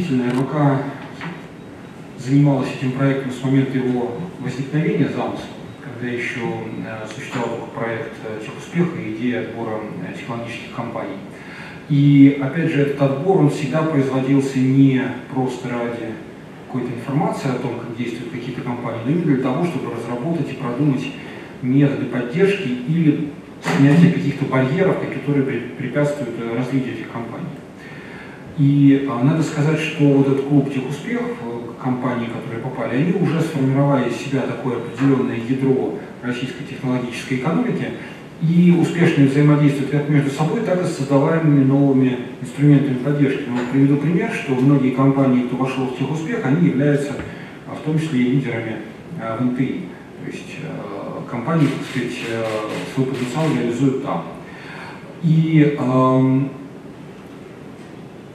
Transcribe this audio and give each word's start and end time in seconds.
действительно, 0.00 0.30
РВК 0.30 0.82
занималась 2.18 2.68
этим 2.74 2.92
проектом 2.92 3.30
с 3.32 3.44
момента 3.44 3.76
его 3.76 4.12
возникновения 4.40 5.08
замысла, 5.08 5.46
когда 5.82 6.10
еще 6.10 6.40
э, 6.40 7.06
существовал 7.14 7.68
проект 7.74 8.12
э, 8.24 8.40
Техуспеха 8.42 8.98
и 8.98 9.14
идея 9.14 9.42
отбора 9.42 9.80
э, 10.06 10.16
технологических 10.18 10.74
компаний. 10.74 11.16
И 11.88 12.40
опять 12.42 12.70
же, 12.70 12.82
этот 12.82 13.02
отбор, 13.02 13.38
он 13.38 13.50
всегда 13.50 13.82
производился 13.82 14.58
не 14.58 15.02
просто 15.32 15.68
ради 15.68 16.14
какой-то 16.66 16.92
информации 16.94 17.50
о 17.50 17.58
том, 17.58 17.80
как 17.80 17.96
действуют 17.96 18.32
какие-то 18.32 18.62
компании, 18.62 19.00
но 19.04 19.10
именно 19.10 19.34
для 19.34 19.42
того, 19.42 19.64
чтобы 19.64 19.92
разработать 19.94 20.50
и 20.50 20.54
продумать 20.54 21.04
методы 21.62 22.06
поддержки 22.06 22.68
или 22.68 23.30
снятия 23.62 24.12
каких-то 24.12 24.44
барьеров, 24.46 24.96
которые 25.00 25.44
препятствуют 25.76 26.36
развитию 26.56 26.94
этих 26.94 27.10
компаний. 27.10 27.48
И 28.60 29.08
а, 29.10 29.24
надо 29.24 29.42
сказать, 29.42 29.80
что 29.80 30.04
вот 30.04 30.28
этот 30.28 30.44
клуб 30.44 30.70
Техуспех, 30.72 31.22
компании, 31.82 32.26
которые 32.26 32.62
попали, 32.62 32.96
они 32.96 33.12
уже 33.12 33.40
сформировали 33.40 34.10
из 34.10 34.16
себя 34.16 34.42
такое 34.42 34.76
определенное 34.76 35.36
ядро 35.36 35.98
российской 36.22 36.64
технологической 36.64 37.38
экономики 37.38 37.86
и 38.42 38.76
успешно 38.78 39.24
взаимодействуют 39.24 39.90
как 39.90 40.10
между 40.10 40.30
собой, 40.30 40.60
так 40.60 40.82
и 40.82 40.84
с 40.84 40.96
создаваемыми 40.96 41.64
новыми 41.64 42.18
инструментами 42.42 42.98
поддержки. 42.98 43.44
Но 43.48 43.60
приведу 43.72 43.96
пример, 43.96 44.30
что 44.30 44.54
многие 44.54 44.90
компании, 44.90 45.46
кто 45.46 45.56
вошел 45.56 45.86
в 45.86 45.98
техуспех, 45.98 46.44
они 46.44 46.68
являются 46.68 47.14
а, 47.66 47.74
в 47.74 47.80
том 47.80 47.98
числе 47.98 48.20
и 48.20 48.32
лидерами 48.32 48.76
а, 49.18 49.38
в 49.38 49.44
НТИ. 49.44 49.84
То 50.22 50.30
есть 50.30 50.56
а, 50.64 51.22
компании, 51.30 51.66
так 51.66 51.86
сказать, 51.88 52.18
свой 52.94 53.06
потенциал 53.06 53.44
реализуют 53.56 54.04
там. 54.04 54.24
И 55.22 55.78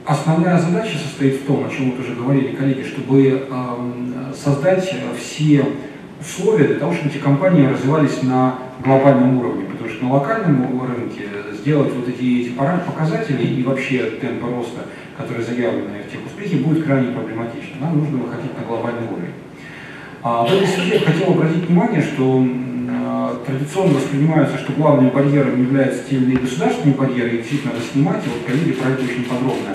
Основная 0.06 0.56
задача 0.56 0.96
состоит 0.98 1.40
в 1.40 1.46
том, 1.46 1.66
о 1.66 1.68
чем 1.68 1.90
вот 1.90 1.98
уже 1.98 2.14
говорили 2.14 2.54
коллеги, 2.54 2.84
чтобы 2.84 3.48
создать 4.36 4.94
все 5.18 5.64
условия 6.20 6.68
для 6.68 6.76
того, 6.76 6.92
чтобы 6.92 7.10
эти 7.10 7.18
компании 7.18 7.66
развивались 7.66 8.22
на 8.22 8.54
глобальном 8.84 9.38
уровне, 9.38 9.64
потому 9.64 9.90
что 9.90 10.04
на 10.04 10.12
локальном 10.12 10.80
рынке 10.80 11.24
сделать 11.54 11.92
вот 11.92 12.08
эти, 12.08 12.42
эти 12.42 12.50
показатели 12.50 13.42
и 13.42 13.64
вообще 13.64 14.10
темпы 14.20 14.46
роста, 14.48 14.82
которые 15.18 15.44
заявлены 15.44 16.02
в 16.06 16.12
тех 16.12 16.24
успехе, 16.24 16.58
будет 16.58 16.84
крайне 16.84 17.10
проблематично. 17.10 17.80
Нам 17.80 17.98
нужно 17.98 18.18
выходить 18.18 18.56
на 18.56 18.64
глобальный 18.64 19.08
уровень. 19.08 19.34
А 20.22 20.46
в 20.46 20.52
этой 20.52 20.68
связи 20.68 20.94
я 20.94 21.00
хотел 21.00 21.32
обратить 21.32 21.64
внимание, 21.64 22.02
что 22.02 22.46
э, 22.46 23.36
традиционно 23.44 23.94
воспринимается, 23.94 24.58
что 24.58 24.72
главным 24.72 25.10
барьером 25.10 25.60
являются 25.60 26.04
те 26.08 26.16
или 26.16 26.24
иные 26.26 26.38
государственные 26.38 26.94
барьеры, 26.94 27.30
и 27.30 27.38
действительно 27.38 27.72
надо 27.72 27.84
снимать, 27.84 28.24
и 28.24 28.28
вот 28.28 28.46
коллеги 28.46 28.72
про 28.72 28.90
это 28.90 29.02
очень 29.02 29.24
подробно 29.24 29.74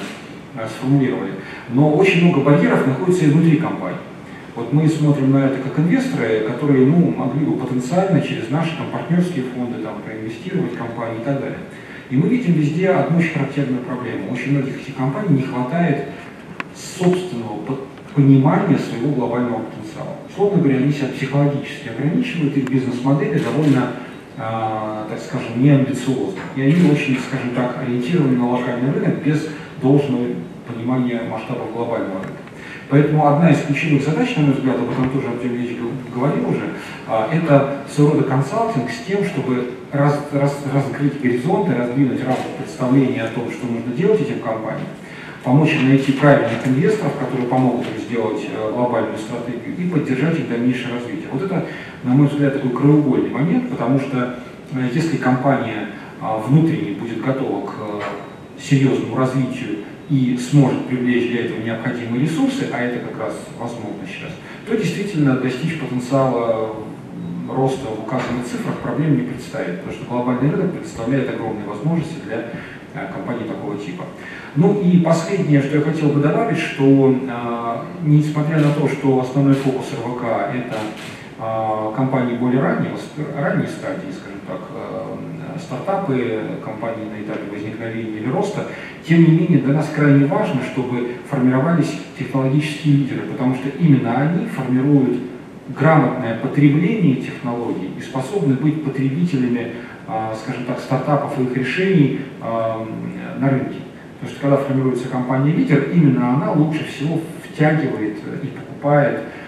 сформулировали. 0.67 1.33
Но 1.69 1.93
очень 1.93 2.23
много 2.23 2.41
барьеров 2.41 2.85
находится 2.85 3.25
и 3.25 3.29
внутри 3.29 3.57
компании. 3.57 3.97
Вот 4.55 4.73
мы 4.73 4.87
смотрим 4.87 5.31
на 5.31 5.45
это 5.45 5.57
как 5.61 5.79
инвесторы, 5.79 6.41
которые 6.41 6.85
ну, 6.85 7.11
могли 7.11 7.45
бы 7.45 7.57
потенциально 7.57 8.21
через 8.21 8.49
наши 8.49 8.75
там, 8.77 8.87
партнерские 8.91 9.45
фонды 9.45 9.81
там, 9.81 10.01
проинвестировать 10.01 10.75
компании 10.75 11.21
и 11.21 11.23
так 11.23 11.39
далее. 11.39 11.59
И 12.09 12.17
мы 12.17 12.27
видим 12.27 12.53
везде 12.53 12.89
одну 12.89 13.19
очень 13.19 13.33
характерную 13.33 13.83
проблему. 13.83 14.33
Очень 14.33 14.51
многих 14.51 14.81
этих 14.81 14.95
компаний 14.97 15.37
не 15.37 15.43
хватает 15.43 16.07
собственного 16.75 17.59
понимания 18.13 18.77
своего 18.77 19.11
глобального 19.11 19.61
потенциала. 19.63 20.17
Условно 20.29 20.61
говоря, 20.61 20.79
они 20.79 20.91
себя 20.91 21.07
психологически 21.15 21.87
ограничивают, 21.87 22.57
их 22.57 22.69
бизнес-модели 22.69 23.39
довольно, 23.39 23.91
э, 24.35 25.05
так 25.09 25.19
скажем, 25.25 25.63
неамбициозны. 25.63 26.39
И 26.57 26.61
они 26.61 26.91
очень, 26.91 27.17
скажем 27.19 27.51
так, 27.55 27.77
ориентированы 27.81 28.37
на 28.37 28.51
локальный 28.51 28.91
рынок 28.91 29.23
без 29.23 29.47
должного 29.81 30.25
понимания 30.71 31.21
масштабов 31.29 31.73
глобального 31.73 32.21
рынка. 32.21 32.41
Поэтому 32.89 33.25
одна 33.25 33.49
из 33.49 33.61
ключевых 33.61 34.03
задач, 34.03 34.35
на 34.35 34.43
мой 34.43 34.53
взгляд, 34.53 34.75
об 34.75 34.91
этом 34.91 35.09
тоже 35.09 35.27
Ильич 35.43 35.77
говорил 36.13 36.49
уже, 36.49 36.73
а, 37.07 37.29
это 37.31 37.83
своего 37.89 38.15
рода 38.15 38.25
консалтинг 38.25 38.89
с 38.89 39.07
тем, 39.07 39.23
чтобы 39.23 39.71
раз, 39.93 40.19
раз, 40.33 40.57
раскрыть 40.73 41.21
горизонты, 41.21 41.73
раздвинуть 41.73 42.23
рамки 42.25 42.47
представления 42.57 43.23
о 43.23 43.27
том, 43.29 43.49
что 43.49 43.65
нужно 43.65 43.93
делать 43.93 44.19
этим 44.19 44.39
компаниям, 44.39 44.87
помочь 45.43 45.73
им 45.73 45.87
найти 45.87 46.11
правильных 46.11 46.67
инвесторов, 46.67 47.13
которые 47.17 47.47
помогут 47.47 47.85
им 47.87 48.01
сделать 48.03 48.41
э, 48.49 48.71
глобальную 48.73 49.17
стратегию 49.17 49.75
и 49.77 49.89
поддержать 49.89 50.39
их 50.39 50.49
дальнейшее 50.49 50.93
развитие. 50.93 51.29
Вот 51.31 51.43
это, 51.43 51.65
на 52.03 52.13
мой 52.13 52.27
взгляд, 52.27 52.53
такой 52.53 52.71
краеугольный 52.71 53.29
момент, 53.29 53.69
потому 53.69 53.99
что 53.99 54.35
э, 54.73 54.89
если 54.93 55.15
компания 55.15 55.87
а, 56.21 56.37
внутренне 56.37 56.91
будет 56.91 57.21
готова 57.21 57.65
к 57.65 57.73
серьезному 58.61 59.15
развитию 59.15 59.77
и 60.11 60.37
сможет 60.37 60.87
привлечь 60.87 61.31
для 61.31 61.45
этого 61.45 61.63
необходимые 61.63 62.23
ресурсы, 62.23 62.67
а 62.73 62.79
это 62.79 62.99
как 63.07 63.17
раз 63.17 63.33
возможно 63.57 64.01
сейчас, 64.05 64.31
то 64.67 64.75
действительно 64.75 65.37
достичь 65.37 65.79
потенциала 65.79 66.75
роста 67.49 67.87
в 67.87 68.03
указанных 68.03 68.45
цифрах 68.45 68.77
проблем 68.79 69.15
не 69.15 69.23
представит, 69.23 69.79
потому 69.79 69.93
что 69.93 70.05
глобальный 70.05 70.51
рынок 70.51 70.73
представляет 70.77 71.29
огромные 71.29 71.65
возможности 71.65 72.15
для 72.25 72.51
э, 72.93 73.11
компаний 73.13 73.45
такого 73.45 73.77
типа. 73.77 74.03
Ну 74.55 74.81
и 74.81 74.99
последнее, 74.99 75.61
что 75.61 75.77
я 75.77 75.81
хотел 75.81 76.09
бы 76.09 76.19
добавить, 76.19 76.59
что 76.59 77.15
э, 77.15 77.75
несмотря 78.03 78.59
на 78.59 78.73
то, 78.73 78.89
что 78.89 79.21
основной 79.21 79.53
фокус 79.53 79.87
РВК 79.93 80.23
это 80.53 80.77
компании 81.95 82.35
более 82.35 82.61
раннего, 82.61 82.97
ранней 83.35 83.65
стадии, 83.65 84.11
скажем 84.11 84.41
так, 84.47 84.59
стартапы, 85.59 86.41
компании 86.63 87.05
на 87.05 87.23
этапе 87.23 87.49
возникновения 87.51 88.19
или 88.19 88.29
роста, 88.29 88.67
тем 89.07 89.23
не 89.23 89.31
менее 89.31 89.59
для 89.59 89.73
нас 89.73 89.89
крайне 89.95 90.25
важно, 90.25 90.61
чтобы 90.71 91.15
формировались 91.29 91.99
технологические 92.17 92.97
лидеры, 92.97 93.21
потому 93.21 93.55
что 93.55 93.69
именно 93.69 94.15
они 94.15 94.45
формируют 94.45 95.17
грамотное 95.69 96.37
потребление 96.37 97.15
технологий 97.15 97.91
и 97.97 98.01
способны 98.01 98.55
быть 98.55 98.83
потребителями, 98.83 99.73
а, 100.07 100.35
скажем 100.35 100.65
так, 100.65 100.79
стартапов 100.79 101.39
и 101.39 101.43
их 101.43 101.57
решений 101.57 102.21
а, 102.41 102.85
на 103.39 103.49
рынке. 103.49 103.77
Потому 104.19 104.31
что 104.31 104.41
когда 104.41 104.57
формируется 104.57 105.07
компания-лидер, 105.07 105.89
именно 105.93 106.35
она 106.35 106.51
лучше 106.51 106.85
всего 106.85 107.19
втягивает 107.43 108.17
и 108.43 108.47
покупает 108.47 109.19
а, 109.19 109.40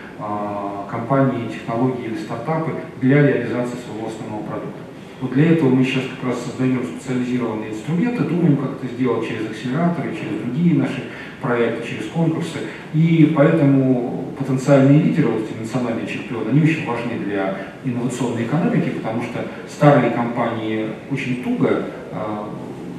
компании, 0.89 1.49
технологии 1.49 2.05
или 2.05 2.17
стартапы 2.17 2.73
для 3.01 3.21
реализации 3.21 3.77
своего 3.85 4.07
основного 4.07 4.43
продукта. 4.43 4.79
Вот 5.21 5.31
для 5.31 5.53
этого 5.53 5.69
мы 5.69 5.85
сейчас 5.85 6.03
как 6.15 6.31
раз 6.31 6.43
создаем 6.43 6.83
специализированные 6.83 7.71
инструменты, 7.71 8.23
думаем, 8.23 8.57
как 8.57 8.71
это 8.71 8.93
сделать 8.93 9.25
через 9.25 9.49
акселераторы, 9.49 10.13
через 10.15 10.41
другие 10.41 10.75
наши 10.75 11.03
проекты, 11.41 11.87
через 11.87 12.07
конкурсы. 12.07 12.57
И 12.93 13.33
поэтому 13.35 14.33
потенциальные 14.37 15.01
лидеры, 15.01 15.29
вот 15.29 15.43
эти 15.49 15.57
национальные 15.57 16.07
чемпионы, 16.07 16.49
они 16.49 16.61
очень 16.61 16.85
важны 16.85 17.19
для 17.25 17.57
инновационной 17.85 18.43
экономики, 18.43 18.89
потому 18.89 19.23
что 19.23 19.45
старые 19.69 20.11
компании 20.11 20.89
очень 21.09 21.43
туго 21.43 21.69
э, 21.69 22.43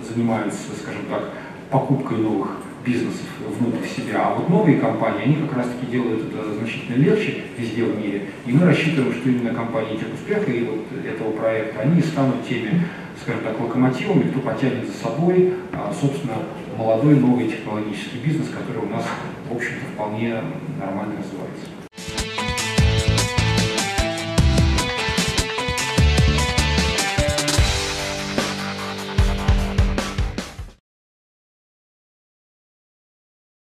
занимаются, 0.08 0.68
скажем 0.80 1.02
так, 1.10 1.28
покупкой 1.70 2.18
новых 2.18 2.56
бизнесов 2.84 3.26
внутрь 3.58 3.86
себя. 3.86 4.26
А 4.26 4.34
вот 4.34 4.48
новые 4.48 4.78
компании, 4.78 5.24
они 5.24 5.34
как 5.46 5.56
раз 5.56 5.66
таки 5.66 5.90
делают 5.90 6.32
это 6.32 6.54
значительно 6.54 6.96
легче 6.96 7.42
везде 7.56 7.84
в 7.84 7.98
мире. 7.98 8.28
И 8.46 8.52
мы 8.52 8.66
рассчитываем, 8.66 9.12
что 9.12 9.28
именно 9.28 9.54
компании 9.54 9.96
тех 9.96 10.12
успеха 10.12 10.50
и 10.50 10.64
вот 10.64 10.84
этого 11.04 11.32
проекта, 11.32 11.80
они 11.80 12.00
станут 12.00 12.46
теми, 12.46 12.82
скажем 13.22 13.42
так, 13.42 13.60
локомотивами, 13.60 14.30
кто 14.30 14.40
потянет 14.40 14.86
за 14.86 14.92
собой, 14.92 15.54
а, 15.72 15.92
собственно, 15.98 16.34
молодой 16.76 17.16
новый 17.16 17.48
технологический 17.48 18.18
бизнес, 18.24 18.48
который 18.48 18.86
у 18.86 18.90
нас, 18.90 19.04
в 19.50 19.56
общем-то, 19.56 19.84
вполне 19.94 20.40
нормально 20.78 21.14
развивается. 21.18 21.83